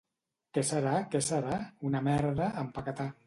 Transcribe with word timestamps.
—Què 0.57 0.63
serà?, 0.69 0.93
què 1.15 1.21
serà? 1.27 1.59
—Una 1.91 2.01
merda 2.09 2.51
«empaquetà». 2.65 3.09